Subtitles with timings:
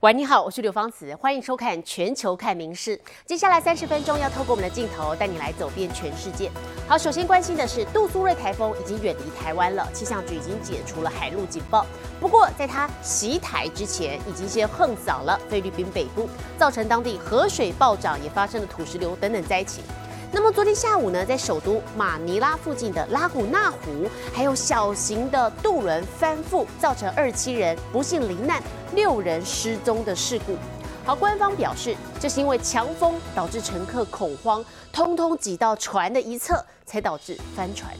[0.00, 2.96] 喂，你好，我是刘芳慈，欢迎收看《全球看名事》。
[3.26, 6.48] 接下来三十分钟要透过我们的镜头带你来走遍全世界。
[6.86, 11.84] 好，首先关心的是杜苏芮台风已经远离台湾了，气象局已经解除了海陆警报。
[12.20, 19.82] 不过，在它袭台之前，已经先横扫了菲律宾北部，造成当地河水暴涨，也发生了土石流等等灾情。
[20.30, 28.62] 那么昨天下午呢，在首都马尼拉附近的拉古纳湖，还有小型的渡轮翻覆，造成二七人不幸罹难，
[28.94, 30.56] 六人失踪的事故。
[31.04, 37.92] 好，官方表示，这是因为强风导致乘客恐慌，通通挤到船的一侧，才导致翻船。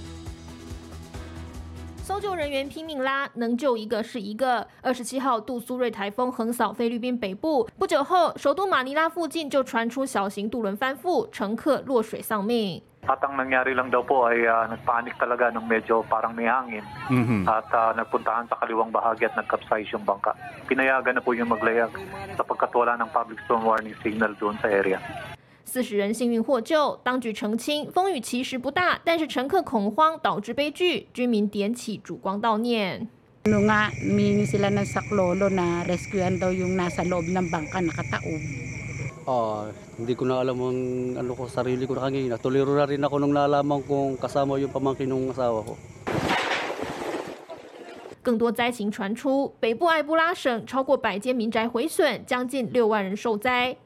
[2.09, 4.67] 搜救人员拼命拉，能救一个是一个。
[4.81, 12.81] 二十七号，杜苏芮台风横扫菲律宾北部，不久后，首都马尼拉附近就传出小型渡轮翻覆，乘客落水丧命。
[13.05, 14.41] At ang nangyari lang daw po ay
[14.73, 16.81] nagpanik talaga nung medyo parang may hangin
[17.45, 20.33] at nagpuntahan sa kaliwang bahagi at nagkapsize yung bangka.
[20.65, 21.93] Pinayagan na po yung maglayag
[22.41, 24.97] sapagkat wala ng public storm warning signal doon sa area.
[25.69, 33.07] 四十人幸运获救，当局澄清风雨其实不大，但是乘客恐慌导致悲剧，居民点起烛光悼念。
[33.45, 38.43] Ano nga, humingi sila ng saklolo na rescuean daw yung nasa loob ng bangka nakataob.
[39.29, 39.69] Ah,
[40.01, 40.79] hindi ko na alam ang
[41.21, 42.41] ano ko sarili ko na kanina.
[42.41, 45.77] Tuliro na rin ako nung nalaman kong kasama yung pamangkin ng asawa ko.
[48.25, 53.77] 更多灾情传出，北部埃布拉省超过百间民宅毁损，将近六万人受灾。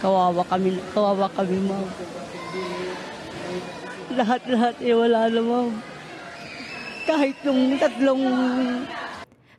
[0.00, 1.84] Kawawa kami, kawawa kami ma'am.
[4.16, 5.68] Lahat-lahat eh wala na ma'am.
[7.04, 8.24] Kahit nung tatlong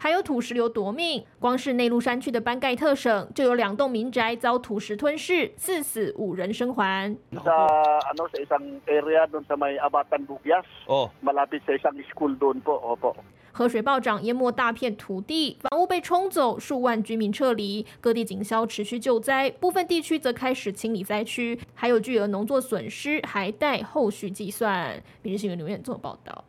[0.02, 7.16] 还有土石流夺命，光是内陆山区的班盖特省就有两栋民宅遭土石吞噬，四死五人生还。
[7.38, 7.70] sa
[8.10, 10.66] ano sa isang area doon sa may Abatan Bugyas.
[10.90, 11.06] Oh.
[11.22, 12.82] Malapit sa isang school doon po.
[12.82, 13.14] Opo.
[13.52, 17.86] 河水暴涨，淹没大片土地，房屋被冲走，数万居民撤离。
[18.00, 25.02] 各地警消持续救灾，部分地区则开始清理灾区，还有巨额农作损失还待后续计算。
[25.22, 26.44] 每日新闻留言做报道。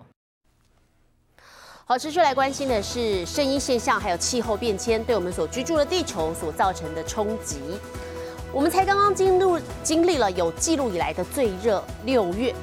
[1.85, 7.59] 好，持续来关心的是声音现象，还有气候变迁对我们所居住的地球所造成的冲击。
[8.53, 12.55] 我们才刚刚进入经历了有记录以来的最热六月，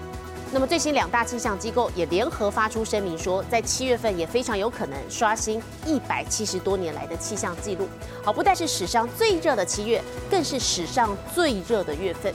[0.52, 7.88] 那么最新两大气象机构也联合发出声明说，在七月份也非常有可能刷新一百七十多年来的气象记录。
[8.24, 12.34] 好，不但是史上最热的七月，更是史上最热的月份。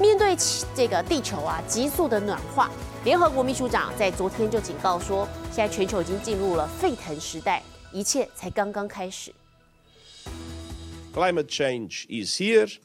[0.00, 0.34] 面对
[0.74, 2.70] 这个地球啊急速的暖化，
[3.04, 7.62] 联合国秘书长在昨天就警告说，现在全球已经进入了沸腾时代，
[7.92, 9.34] 一切才刚刚开始。
[11.12, 12.78] Climate change is here,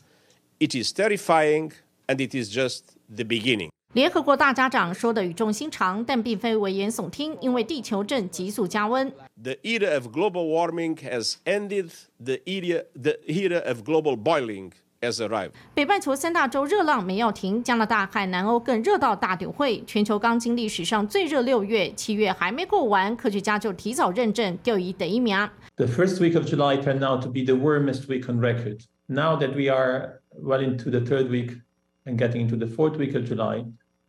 [0.60, 1.72] it is terrifying,
[2.08, 3.70] and it is just the beginning.
[3.96, 9.12] 联合国大家长说的语重心长，但并非危言耸听，因为地球正急速加温。
[9.42, 11.90] The era of global warming has ended,
[12.24, 15.54] the era, the era of global boiling has arrived.
[15.74, 19.84] 北半球三大洲热浪没要停，加拿大和南欧更热到大丢会。
[19.88, 25.36] 全球刚经历史上最热六月，七月还没过完，科学家就提早认证钓鱼第一名。
[25.78, 28.82] The first week of July turned out to be the warmest week on record.
[29.08, 31.60] Now that we are well into the third week
[32.06, 33.66] and getting into the fourth week of July,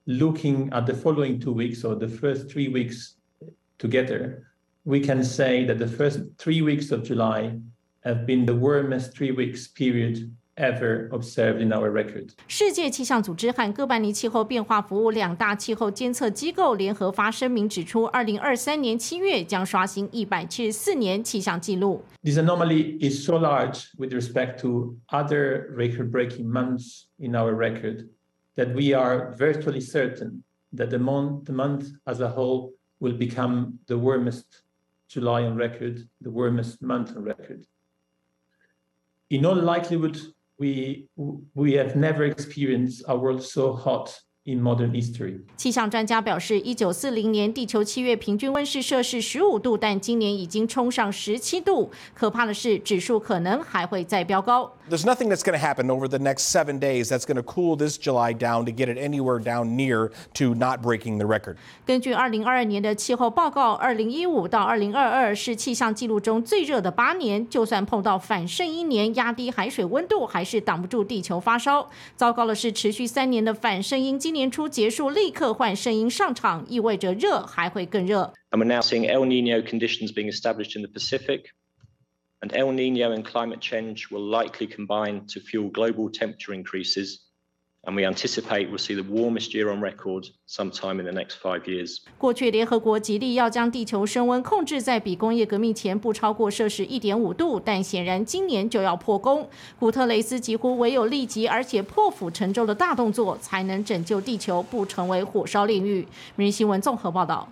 [0.09, 3.15] looking at the following two weeks or the first three weeks
[3.77, 4.43] together,
[4.85, 7.59] we can say that the first three weeks of July
[8.01, 12.29] have been the warmest three weeks period ever observed in our record.
[12.47, 22.03] 世界气象组织和哥白尼气候变化服务两大气候监测机构联合发声明指出，二零二三年七月将刷新一百七十四年气象记录。
[22.23, 28.07] This anomaly is so large with respect to other record breaking months in our record
[28.56, 33.78] that we are virtually certain that the month, the month as a whole will become
[33.86, 34.62] the warmest
[35.08, 37.66] July on record, the warmest month on record.
[39.30, 40.20] In all likelihood,
[40.58, 41.06] we,
[41.54, 45.40] we have never experienced a world so hot in modern history.
[45.56, 51.90] 气象专家表示，一九四零年地球七月平均温室摄氏十五度，但今年已经冲上十七度。
[52.14, 54.72] 可怕的是，指数可能还会再飙高。
[54.88, 57.96] There's nothing that's going to happen over the next seven days that's going to cool this
[57.96, 61.56] July down to get it anywhere down near to not breaking the record.
[61.86, 67.46] 根据二零二二年的气候报告，二零一五到二零二二是气象记录中最热的八年。
[67.48, 71.88] 就算碰到反圣婴年压低海水温度，还是挡不住地球发烧。
[72.16, 78.33] 糟糕的是，持续三年的反圣婴今年初结束，立刻换圣婴上场，意味着热还会更热。
[78.51, 81.45] And we're now seeing El Nino conditions being established in the Pacific.
[82.41, 87.28] And El Nino and climate change will likely combine to fuel global temperature increases and
[87.82, 91.62] And we anticipate we'll see the warmest year on record sometime in the next five
[91.62, 91.96] years.
[92.18, 99.48] 过去联合国极力要将地球升温控制在比工业革命前不超过摄氏一点五度，但显然今年就要破功。
[99.78, 106.06] 古特雷斯几乎唯有立即而且破釜沉舟的大动作，才能拯救地球不成为火烧炼狱。
[106.36, 107.50] 明日新闻综合报道。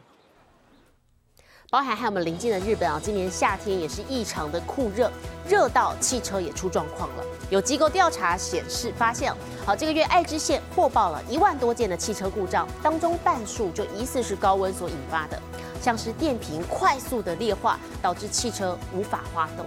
[1.70, 5.12] 包含还有我们邻近的日本啊，今年夏天也是异常的酷热，
[5.47, 7.25] 热到汽车也出状况了。
[7.50, 9.31] 有机构调查显示，发现
[9.67, 15.38] 好这个月爱知县获报了一万多件的汽车故障，当中半数就疑似是高温所引发的，
[15.82, 19.67] 像是电瓶快速的劣化，导致汽车无法滑动。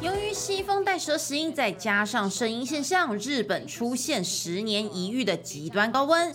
[0.00, 6.34] 由于西风带蛇行，再加上声音现象，日本出现十年一遇的极端高温，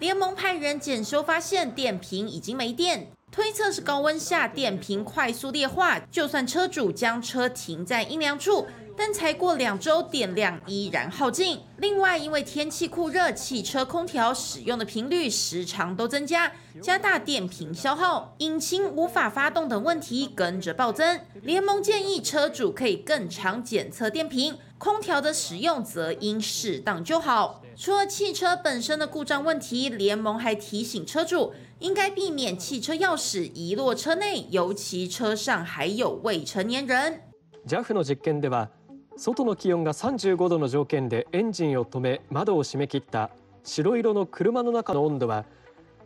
[0.00, 6.00] 联盟派人检修，发现电瓶已经没电，推测是高温下电瓶快速劣化。
[6.10, 8.66] 就算车主将车停在阴凉处。
[8.96, 11.60] 但才过两周，电量依然耗尽。
[11.78, 21.20] 另外，因为天气酷热，汽车空调使用的频率时常都增加，加大电瓶消耗，引擎无法发动等问题跟着暴增。
[21.42, 27.59] 联盟建议车主可以更常检测电瓶，空调的使用则应适当就好。
[27.76, 37.20] 除了汽车本身的故障问题，联盟还提醒车主应该避免汽车钥匙遗落车内，尤其车上还有未成年人。
[37.66, 38.70] JAF の実験では。
[39.16, 43.28] 外の気温が35度の条件でエンジンを止め窓を閉め切った
[43.64, 45.44] 白色の車の中の温度は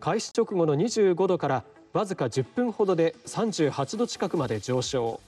[0.00, 5.20] 開始直後の25度からわずか10分ほどで38度近くまで上昇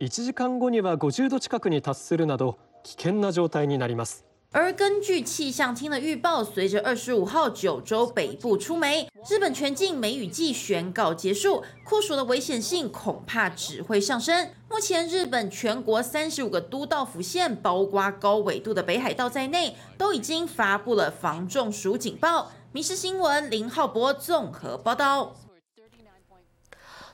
[0.00, 14.50] 1時間後には50度近くに達するなど危険な状態になります而根据气象厅的预报，随着二十五号九州北部出梅，日本全境梅雨季宣告结束，酷暑的危险性恐怕只会上升。
[14.70, 22.52] 目前，日本全国三十五个都道府县，包括高纬度的北海道在内，都已经发布了防中暑警报。
[22.70, 25.34] 民事新闻林浩博综合报道。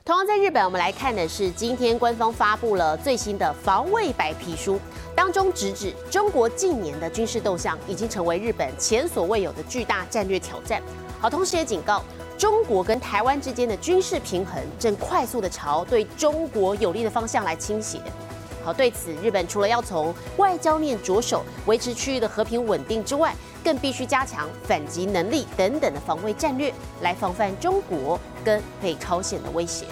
[0.03, 4.79] 同样在日本，我们来看的是今天官方发布了最新的防卫白皮书，
[5.15, 10.81] 当中直指中国近年的军事动向已经成为日本前所未有的巨大战略挑战。
[11.19, 12.03] 好，同时也警告
[12.35, 18.01] 中国跟台湾之间的军事平衡正快速的朝对中国有利的方向来倾斜。
[18.63, 29.85] 好，对此日本除了要从外交面着手维持区域的和平稳定之外，更必须加强反击能力等等的防卫战略，来防范中国跟北朝鲜的威胁。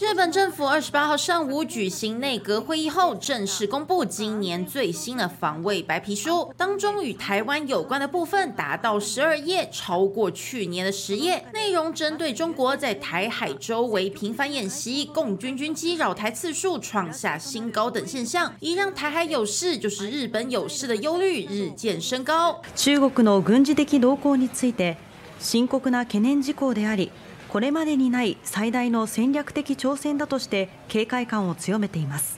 [0.00, 6.50] 日本政府二十八号上午举行内阁会议后，正式公布今年最新的防卫白皮书。
[6.56, 11.44] 当中与台湾有关的部分达到十二页，超过去年的十页。
[11.52, 22.62] 内容针对中国在台海周围频繁演习、共军军机扰台次数创下新高等现象，以让台海有事就是日本有事的忧虑日渐升高。
[22.74, 24.96] 中国の軍事的動向について
[25.38, 27.10] 深刻な懸念事項であり。
[27.55, 32.37] これまでにない最大の戦略的挑戦だとして警戒感を強めています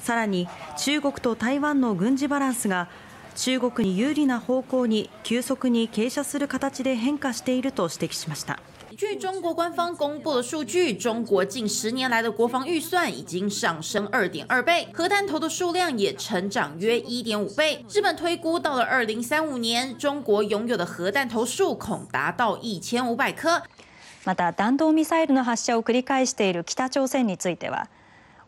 [0.00, 0.48] さらに
[0.78, 2.88] 中国と台湾の軍事バランスが
[3.34, 8.58] 中国に有利な方向に急速に傾斜する形で変化していると指摘しました
[8.96, 17.84] 据中国官方公布的数据，中国近十年来的国防预算已经上升二点二倍，核弹头的数量也成长约一点五倍。
[17.92, 23.64] 日本推估到了二零三五年，中国拥有的核弹头数恐达到一千五百颗。
[24.24, 27.88] また弾道ミサイルの発射を繰り返している北朝鮮については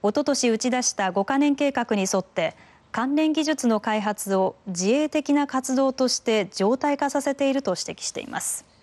[0.02, 2.54] おととし打ち出した5か年計画に沿って
[2.92, 8.75] 関連技術の開発を自衛的な活動として常態化させていると指摘しています。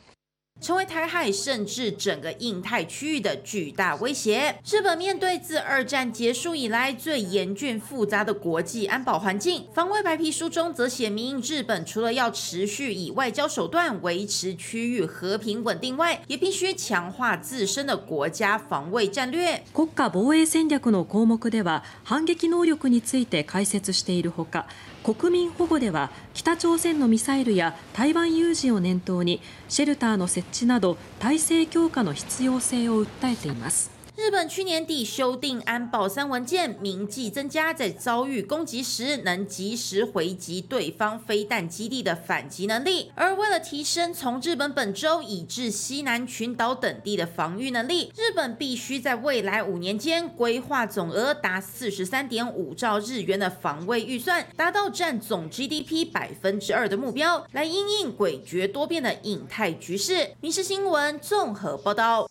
[0.63, 4.59] 成为台海甚至整个印太区域的巨大威胁。
[4.69, 19.63] 日本面对自二战结束以来最严峻复杂的国际安保环境，防卫白皮书中则写明，日本除了要持续以外交手段维持区域和平稳定外，也必须强化自身的国家防卫战略。
[19.73, 24.67] 国家防衛戦略の項目では反撃能力について解説しているほか。
[25.04, 33.93] 国民保護では北朝鮮のミサイルや台湾有事を念頭にシェルターの設置など体制強化の必要性を訴えています。
[34.16, 43.12] 日本去年底修订安保三文件，铭记增加在遭遇攻击时能及时回击对方飞弹基地的反击能力。
[43.16, 60.14] 而为了提升从日本本州以至西南群岛等地的防御能力，日本必须在未来五年间规划总额达四十三点五兆日元的防卫预算，达到占总 GDP 百分之二的目标，来因应诡谲多变的印太局势。
[60.40, 62.30] 《民事新闻》综合报道。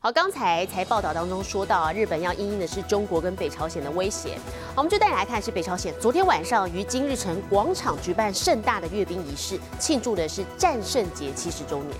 [0.00, 4.38] 好，刚才才报道当中说到啊，日本要应应的是中国跟北朝鲜的威胁。
[4.72, 11.96] 好，我们就带你来看，是北朝鲜昨天晚上于金日成广场举办盛大的阅兵仪式，庆祝的是战胜节七十周年。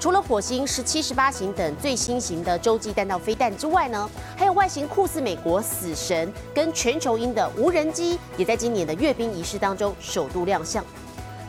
[0.00, 10.82] 除了火星十七、十八型等最新型的洲际弹道飞弹之外呢，还有外形酷似美国死神跟全球鹰的无人机，也在今年的阅兵仪式当中首度亮相。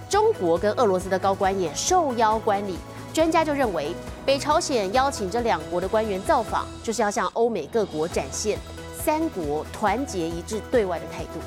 [0.09, 2.77] 中国跟俄罗斯的高官也受邀观礼。
[3.15, 3.93] 专家就认为，
[4.25, 8.59] 北朝鲜邀请这两国的官员造访，就是要向欧美各国展现
[8.93, 11.39] 三国团结一致对外的态度。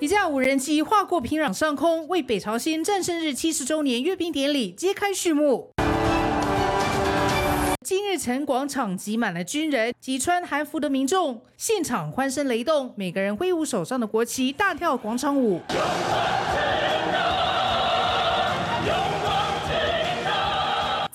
[0.00, 5.70] 一架无人机划过平壤上空，为北朝鲜战胜日七十周年阅兵典礼揭开序幕。
[7.82, 15.62] 今日城广场挤满了军人及穿韩服的民众，现场欢声雷动，每个人挥舞手上的国旗，大跳广场舞。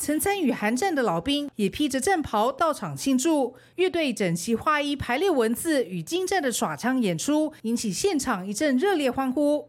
[0.04, 9.66] 曾参与韩战的老兵也披着战袍到场庆祝，乐队整齐划一排列文字与精湛的耍枪演出，引起现场一阵热烈欢呼。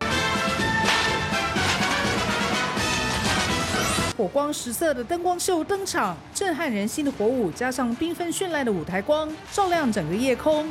[4.17, 10.67] 火光十色的灯光秀登场，震撼人心的火舞加上缤纷绚烂的舞台光，照亮整个夜空。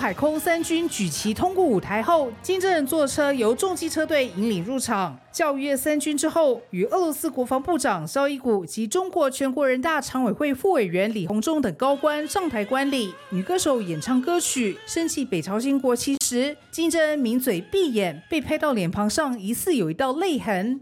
[0.00, 5.14] 海空三军举旗通过舞台后，金正恩坐车由重机车队引领入场。
[5.30, 13.12] 教育三军之后，与俄罗斯国防部长绍伊古及中国全国人大常委会副委员李鸿忠等高官上台观礼。
[13.28, 20.80] 女歌手演唱歌曲，升起北朝鲜国旗时，金正恩抿嘴闭眼，被拍到脸庞上疑似有一道泪痕。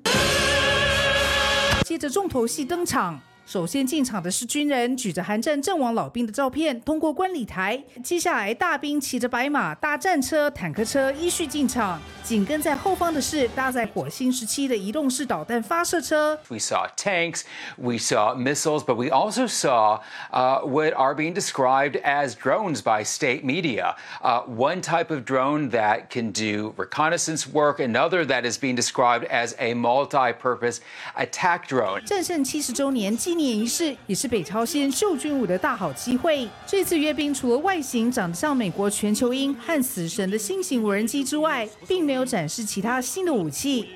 [1.85, 3.21] 接着重头戏登场。
[3.49, 7.83] 首先进场的是军人，举着韩战阵亡老兵的照片通过观礼台。
[8.05, 11.99] 接下来，大兵骑着白马、大战车、坦克车依序进场。
[12.23, 16.39] 紧跟在后方的是搭载火星时期的移动式导弹发射车。
[16.51, 17.45] We saw tanks,
[17.79, 20.01] we saw missiles, but we also saw
[20.31, 23.97] uh, what are being described as drones by state media.
[24.21, 29.25] Uh, one type of drone that can do reconnaissance work, another that is being described
[29.31, 30.81] as a multi-purpose
[31.17, 32.05] attack drone.
[32.05, 36.47] 战胜七十周年纪年仪式也是北朝鲜秀军武的大好机会。
[36.67, 42.19] 这次阅兵除了外形长得像美国全球鹰和死神的新型无人机之外，并没有。
[42.29, 43.89] 展示其他新的武器。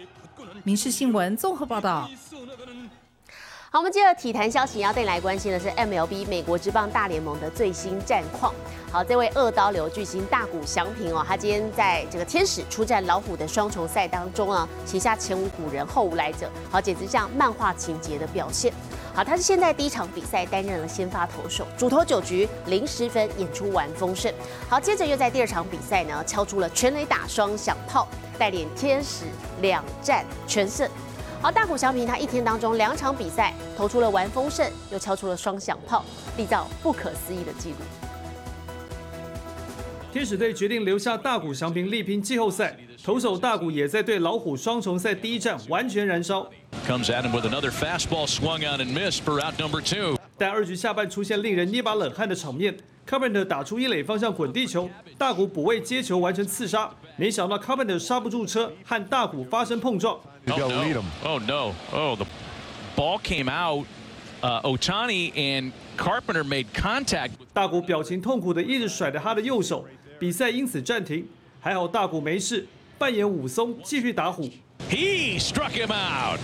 [0.63, 2.09] 民事新闻综合报道。
[3.69, 8.55] 好，我们接着体坛消息，要带来关心的是 MLB 美国职棒大联盟的最新战况。
[8.91, 18.73] 好，这位二刀流巨星大谷翔平哦，他今天在这个天使出战老虎的双重赛当中啊，旗下前无古人后无来者，好，简直像漫画情节的表现。
[19.14, 24.33] 好，他是现在第一场比赛担任了先发投手，主投九局零失分，演出完丰盛。
[24.71, 29.26] 好，接着又在第二场比赛呢，敲出了全垒打双响炮，带领天使
[29.61, 30.88] 两战全胜。
[31.42, 36.02] 好，大谷翔平他一天当中两场比赛投出了完丰盛，又敲出了双响炮，
[36.35, 37.76] 缔造不可思议的纪录。
[40.11, 46.49] 天使队决定留下大谷翔平力拼季后赛，投手大谷也在对老虎双重赛第一战完全燃烧。
[46.86, 50.18] Comes at him with another fastball swung on and missed for out number two。
[50.38, 52.78] 但二局下半出现令人捏把冷汗的场面，
[53.10, 60.20] Carpenter 打出一垒方向滚地球，大谷补位接球完成刺杀，没想到 Carpenter 刹不住车，和大谷发生碰撞。
[60.50, 61.04] Oh no!
[61.24, 61.74] Oh no!
[61.92, 62.26] Oh the
[62.96, 63.86] ball came out.
[64.40, 67.32] Uh, Otani and Carpenter made contact.
[67.52, 69.86] 大谷表情痛苦的一直甩着他的右手，
[70.20, 71.28] 比赛因此暂停。
[71.60, 72.68] 还好大谷没事，
[73.00, 74.48] 扮演武松继续打虎。
[74.90, 76.40] He struck him out.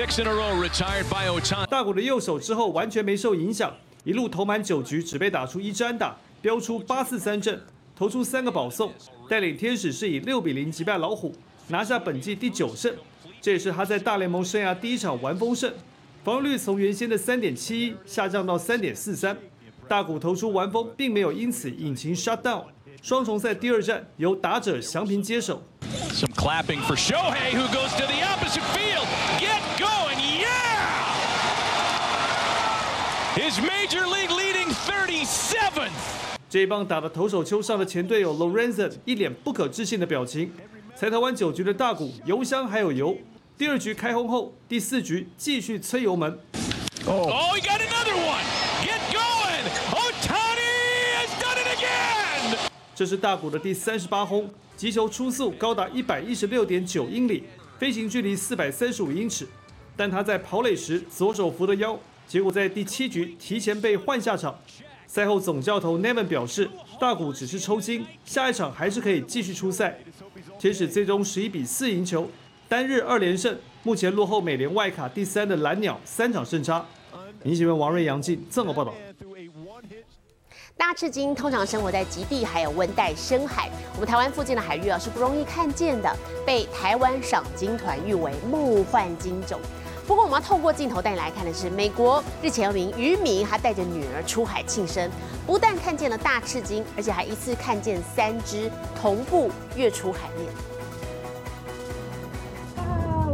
[0.00, 1.66] Six in a row retired by Otani.
[1.66, 3.70] 大谷的右手之后完全没受影响，
[4.02, 7.62] 一路投满九局，只被打出一支安打，飙出八四三阵，
[7.94, 8.90] 投出三个保送，
[9.28, 11.34] 带领天使是以六比零击败老虎，
[11.68, 12.90] 拿下本季第九胜。
[13.42, 15.70] 这也是他在大联盟生涯第一场完封胜，
[16.24, 19.36] 防御率从原先的三点七一下降到三点四三。
[19.86, 22.64] 大谷投出完封，并没有因此引擎 shut down。
[23.02, 25.62] 双重赛第二战由打者祥平接手。
[26.10, 29.06] Some clapping for Shohei, who goes to the opposite field.
[29.38, 30.50] Get going, yeah!
[33.50, 35.90] His major league leading 37th.
[36.48, 40.52] 这一棒打的投手丘上的前队友 Lorenzen 一脸不可置信的表情。
[40.94, 43.18] 才投完九局的大谷油箱还有油，
[43.58, 46.38] 第二局开轰后，第四局继续催油门。
[47.08, 48.44] Oh, he got another one.
[48.84, 49.64] Get going.
[49.96, 52.56] Otani has done it again.
[52.94, 57.42] 这是大谷的第三十八轰，击球初速高达一百一十六点九英里，
[57.80, 59.48] 飞行距离四百三十五英尺。
[59.96, 61.98] 但他在跑垒时左手扶的腰，
[62.30, 64.56] 结果在第七局提前被换下场。
[65.04, 66.70] 赛后总教头 Nevin 表示，
[67.00, 69.98] 大谷只是抽筋，下一场还是可以继续出赛。
[70.56, 72.30] 天使最终十一比四赢球，
[72.68, 76.86] 单日二连胜，目前落后美联外卡第三的蓝鸟三场胜差。
[77.42, 78.94] 明新闻王瑞阳进这么报道。
[80.76, 89.60] 大赤金通常生活在极地还有温带深海，我们台湾附近的海域啊是不容易看见的，被台湾赏金团誉为梦幻金种。
[90.10, 95.08] 不过我们要透过镜头带你来看的是，美国日前有名渔民他带着女儿出海庆生，
[95.46, 98.68] 不但看见了大赤鲸，而且还一次看见三只
[99.00, 100.52] 同步跃出海面。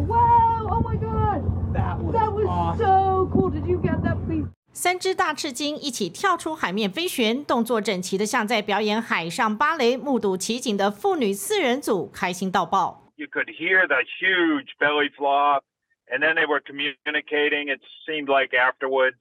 [0.06, 0.68] Wow!
[0.68, 1.40] Oh my god!
[1.72, 3.50] That was, that was so cool.
[3.50, 4.46] Did you get that, please?
[4.74, 9.96] 三只大赤鲸一起跳出海面飞旋，动作整齐的像在表演海上芭蕾。
[9.96, 13.04] 目睹奇景的妇女四人组开心到爆。
[13.16, 15.62] You could hear the huge belly flop,
[16.11, 17.69] and then they were communicating.
[17.69, 19.17] It seemed like afterwards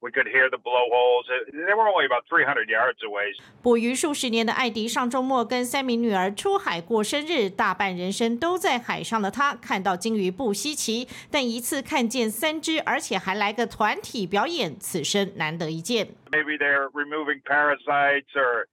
[0.00, 1.24] we could hear the blowholes.
[1.50, 3.32] They were only about 300 yards away.
[3.62, 16.08] 捕鱼数十年的艾迪上周末跟三名女儿出海过生日，大半人生都在海上的他看到鲸鱼不稀奇，但一次看见三只，而且还来个团体表演，此生难得一见。
[16.30, 18.66] Maybe they're removing parasites or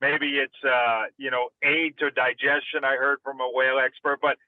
[0.00, 4.18] maybe it's, uh, you know, aid to digestion, I heard from a whale expert.
[4.20, 4.38] But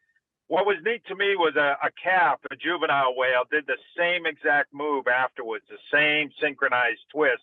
[0.48, 4.26] what was neat to me was a, a calf, a juvenile whale, did the same
[4.26, 7.42] exact move afterwards, the same synchronized twist.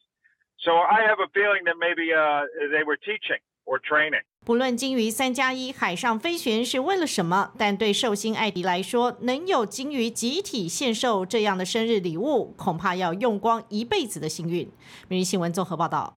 [0.60, 4.22] So I have a feeling that maybe uh, they were teaching or training.
[4.46, 14.72] 不论鲸鱼三加一海上飞旋是为了什么，但对寿星艾迪来说，能有鲸鱼集体献寿这样的生日礼物，恐怕要用光一辈子的幸运。
[15.08, 16.16] 每日新闻综合报道。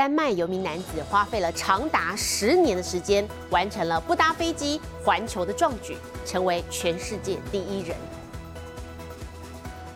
[0.00, 7.94] 丹麦有名男子花费了长达十年的时间，完成了不搭飞机环球的壮举，成为全世界第一人。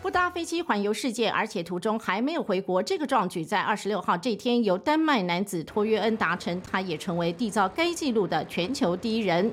[0.03, 9.51] 不搭飞机环游世界，而且途中还没有回国，这个壮举在二十六号这天由丹麦男子托约恩达成，他也成为缔造该纪录的全球第一人。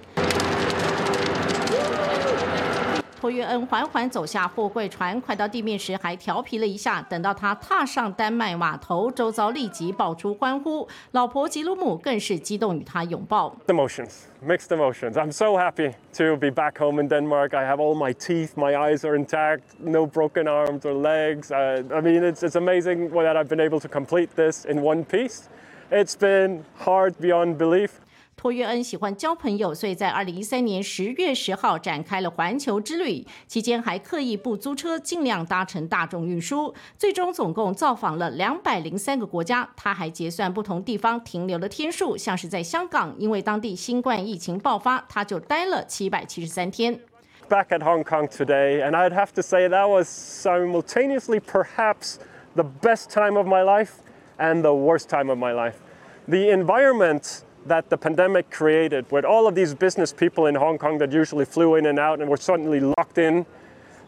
[3.21, 7.01] 托约恩缓缓走下货柜船，快到地面时还调皮了一下。
[7.09, 13.55] 等到他踏上丹麦码头，周遭立即爆出欢呼，老婆吉鲁姆更是激动与他拥抱。
[13.67, 15.13] Emotions, mixed emotions.
[15.13, 17.55] I'm so happy to be back home in Denmark.
[17.55, 21.51] I have all my teeth, my eyes are intact, no broken arms or legs.
[21.51, 25.03] Uh, I mean, it's, it's amazing that I've been able to complete this in one
[25.03, 25.49] piece.
[25.89, 27.99] It's been hard beyond belief.
[28.42, 36.74] 托约恩喜欢交朋友，所以在二零一三年十月十号展开了环球之旅，期间还刻意不租车，尽量搭乘大众运输。
[36.98, 39.70] 最终总共造访了两百零三个国家。
[39.76, 46.98] 他还结算不同地方停留的天数，像是在香港，因为当地新冠疫情爆发，他就待了七百七十三天。
[47.48, 52.16] Back at Hong Kong today, and I'd have to say that was simultaneously perhaps
[52.56, 54.00] the best time of my life
[54.36, 55.74] and the worst time of my life.
[56.26, 60.98] The environment that the pandemic created, with all of these business people in Hong Kong
[60.98, 63.46] that usually flew in and out and were suddenly locked in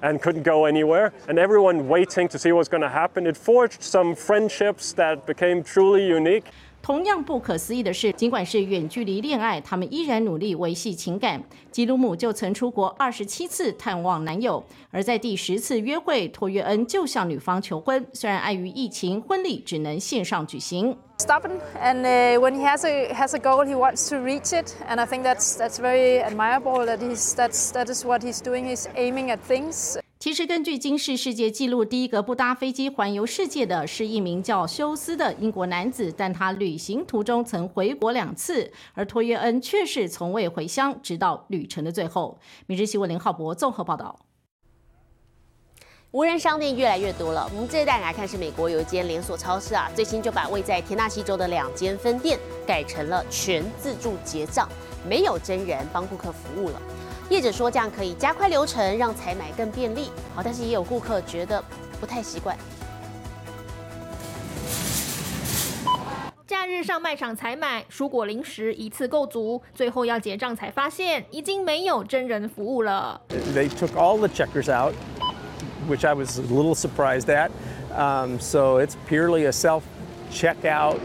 [0.03, 3.83] and couldn't go anywhere, and everyone waiting to see what's going to happen, it forged
[3.83, 6.45] some friendships that became truly unique.
[6.85, 11.43] 同样不可思议的是，尽管是远距离恋爱，他们依然努力维系情感。
[11.71, 18.07] 吉鲁姆就曾出国二十七次探望男友，而在第十次约会，托约恩就向女方求婚。
[18.13, 20.95] 虽然碍于疫情，婚礼只能线上举行。
[21.17, 25.01] stubborn and uh, when he has a has a goal he wants to reach it and
[25.01, 28.87] i think that's that's very admirable that he's that's that is what he's doing he's
[28.97, 42.39] aiming at things 其实，根据今世世界纪录，第一个不搭飞机环游世界的是一名叫休斯的英国男子，但他旅行途中曾回国两次，而托约恩却是从未回乡，直到旅程的最后。
[42.65, 44.19] 每日新闻林浩博综合报道。
[46.13, 47.47] 无人商店越来越多了。
[47.55, 54.67] 我们这一带来看，是美国有一间连锁超市啊，最新就把位在田纳西州的两间分店改成了全自助结账，
[55.07, 56.81] 没有真人帮顾客服务了。
[57.31, 60.11] 业者说这样可以加快流程，让采买更便利。
[60.35, 61.63] 好，但是也有顾客觉得
[62.01, 62.57] 不太习惯。
[66.47, 73.21] 假日上卖场采买蔬果零食一次购足，最后要结账才发现已经没有真人服务了。
[73.55, 74.95] They took all the checkers out,
[75.89, 77.51] which I was a little surprised at.
[77.97, 79.83] Um, so it's purely a self
[80.31, 80.99] checkout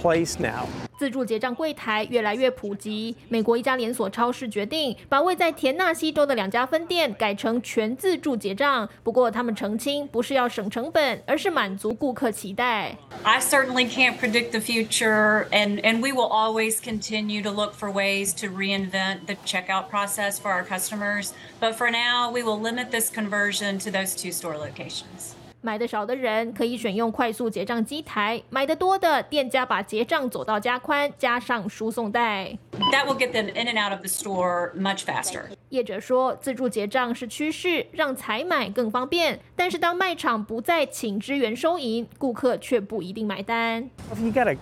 [0.00, 0.66] place now.
[0.98, 3.14] 自助结账柜台越来越普及。
[3.28, 8.88] 美国一家连锁超市决定把位在田纳西州的两家分店改成全自助结账。
[9.02, 12.96] 不过，他们澄清不是要省成本，而是满足顾客期待。
[13.22, 18.32] I certainly can't predict the future, and and we will always continue to look for ways
[18.40, 21.30] to reinvent the checkout process for our customers.
[21.60, 25.34] But for now, we will limit this conversion to those two store locations.
[25.66, 32.56] 买的少的人可以选用快速结账机台，买的多的店家把结账走道加宽，加上输送带。
[32.92, 35.46] That will get them in and out of the store much faster.
[35.70, 39.40] 业者说，自助结账是趋势，让采买更方便。
[39.56, 43.90] 但是当卖场不再请支援收银，顾客却不一定买单。
[44.14, 44.56] If you got a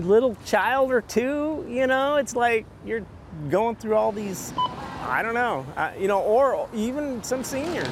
[0.00, 3.02] little child or two, you know, it's like you're
[3.50, 4.52] going through all these,
[5.04, 7.90] I don't know, uh, you know, or even some seniors.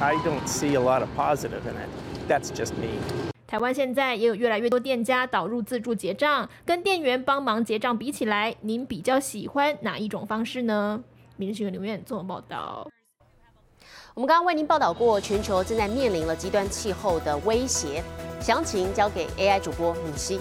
[0.00, 1.88] I don't see a lot of positive in it.
[2.28, 2.98] That's just me.
[3.46, 11.02] 台湾现在也有越来越多店家导入自助结账，跟店员帮忙结账比起来，您比较喜欢哪一种方式呢？
[11.36, 12.88] 明日新闻留言做报道。
[14.14, 18.02] 我们刚刚为您报道过，全球正在面临了极端气候的威胁，
[18.40, 20.40] 详情交给 AI 主播敏熙。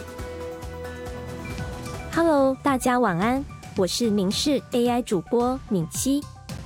[2.15, 3.45] Hello，大家晚安，
[3.77, 6.23] 我是明视 AI 主播敏熙。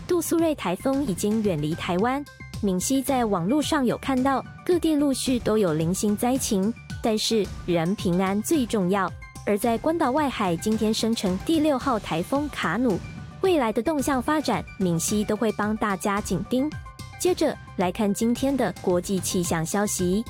[0.07, 2.23] 杜苏芮台风已经远离台湾。
[2.59, 9.11] 敏熙在网络上有看到各地陆续都有零星灾情，但是人平安最重要。
[9.45, 12.99] 而在关岛外海，今天生成第六号台风卡努，
[13.41, 16.67] 未来的动向发展，敏熙都会帮大家紧盯。
[17.19, 20.25] 接着来看今天的国际气象消息：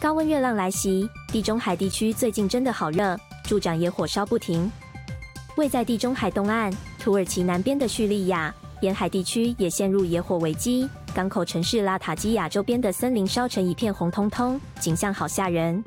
[0.00, 4.70] 高温热浪来袭，地中海地区最近真的好热，助长野火烧不停。
[5.56, 10.88] 位在地中海东岸、土耳其南边的叙利亚沿海地区也陷入野火危机。
[11.14, 15.82] 港口城市拉塔基亚周边的森林烧成一片红彤彤，景象好吓人。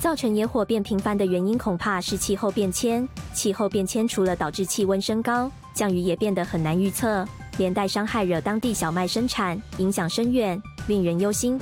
[0.00, 3.08] 造成野火变频繁的原因恐怕是气候变迁。
[3.32, 7.24] 气候变迁除了导致气温升高，降雨也变得很难预测，
[7.58, 11.56] 连带伤害惹当地小麦生产，影响深远，令人忧心。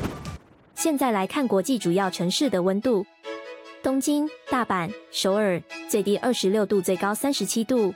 [0.74, 3.04] 现在来看国际主要城市的温度：
[3.82, 7.92] 东京、大阪、首尔，最低二十六度，最高三十七度；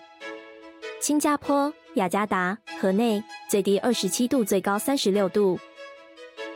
[1.01, 1.73] 新加坡。
[1.95, 5.59] 雅加达、河内最低二十七度，最高三十六度；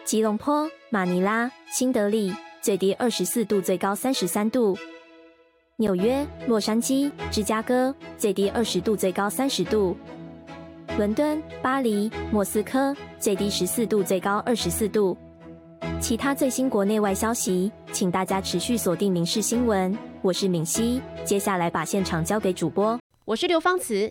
[0.02, 4.74] 吉隆坡、马尼拉、新德里最低二十四度，最高三十三度；
[5.76, 9.94] 纽约、洛杉矶、芝加哥最低二十度，最高三十度；
[10.96, 15.14] 伦敦、巴黎、莫斯科最低十四度，最高二十四度。
[16.00, 19.92] 其他最新国内外消息，请大家持续锁定《民事新闻》。
[20.22, 24.10] 我是敏熙，接下来把现场交给主播，我是刘芳慈。